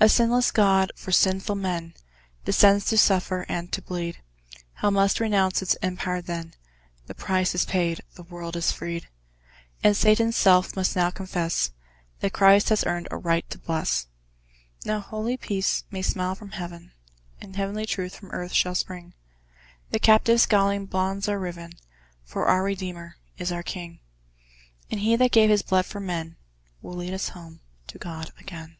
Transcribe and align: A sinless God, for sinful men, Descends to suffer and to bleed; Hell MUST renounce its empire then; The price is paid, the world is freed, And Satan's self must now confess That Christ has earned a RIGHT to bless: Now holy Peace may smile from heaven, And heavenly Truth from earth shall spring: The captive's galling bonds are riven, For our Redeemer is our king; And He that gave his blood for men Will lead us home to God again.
A 0.00 0.08
sinless 0.10 0.50
God, 0.50 0.92
for 0.96 1.12
sinful 1.12 1.54
men, 1.54 1.94
Descends 2.44 2.84
to 2.88 2.98
suffer 2.98 3.46
and 3.48 3.72
to 3.72 3.80
bleed; 3.80 4.18
Hell 4.74 4.90
MUST 4.90 5.18
renounce 5.18 5.62
its 5.62 5.78
empire 5.80 6.20
then; 6.20 6.52
The 7.06 7.14
price 7.14 7.54
is 7.54 7.64
paid, 7.64 8.02
the 8.12 8.22
world 8.22 8.54
is 8.54 8.70
freed, 8.70 9.08
And 9.82 9.96
Satan's 9.96 10.36
self 10.36 10.76
must 10.76 10.94
now 10.94 11.08
confess 11.08 11.70
That 12.20 12.34
Christ 12.34 12.68
has 12.68 12.84
earned 12.84 13.08
a 13.10 13.16
RIGHT 13.16 13.48
to 13.48 13.58
bless: 13.58 14.08
Now 14.84 15.00
holy 15.00 15.38
Peace 15.38 15.84
may 15.90 16.02
smile 16.02 16.34
from 16.34 16.50
heaven, 16.50 16.92
And 17.40 17.56
heavenly 17.56 17.86
Truth 17.86 18.14
from 18.16 18.30
earth 18.32 18.52
shall 18.52 18.74
spring: 18.74 19.14
The 19.90 19.98
captive's 19.98 20.44
galling 20.44 20.84
bonds 20.84 21.30
are 21.30 21.40
riven, 21.40 21.72
For 22.26 22.44
our 22.44 22.62
Redeemer 22.62 23.16
is 23.38 23.50
our 23.50 23.62
king; 23.62 24.00
And 24.90 25.00
He 25.00 25.16
that 25.16 25.32
gave 25.32 25.48
his 25.48 25.62
blood 25.62 25.86
for 25.86 25.98
men 25.98 26.36
Will 26.82 26.94
lead 26.96 27.14
us 27.14 27.30
home 27.30 27.62
to 27.86 27.96
God 27.96 28.32
again. 28.38 28.76